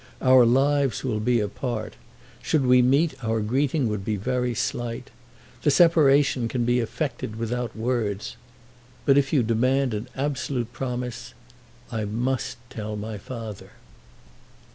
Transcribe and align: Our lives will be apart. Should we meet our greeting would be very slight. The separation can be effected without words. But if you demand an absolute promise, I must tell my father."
Our 0.19 0.47
lives 0.47 1.03
will 1.03 1.19
be 1.19 1.39
apart. 1.39 1.93
Should 2.41 2.65
we 2.65 2.81
meet 2.81 3.23
our 3.23 3.39
greeting 3.39 3.87
would 3.87 4.03
be 4.03 4.15
very 4.15 4.55
slight. 4.55 5.11
The 5.61 5.69
separation 5.69 6.47
can 6.47 6.65
be 6.65 6.79
effected 6.79 7.35
without 7.35 7.75
words. 7.75 8.35
But 9.05 9.15
if 9.19 9.31
you 9.31 9.43
demand 9.43 9.93
an 9.93 10.07
absolute 10.15 10.73
promise, 10.73 11.35
I 11.91 12.05
must 12.05 12.57
tell 12.71 12.95
my 12.95 13.19
father." 13.19 13.73